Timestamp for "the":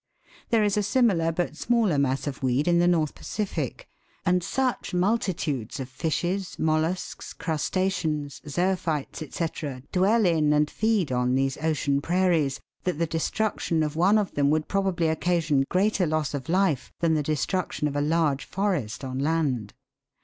2.79-2.87, 12.97-13.05, 17.13-17.21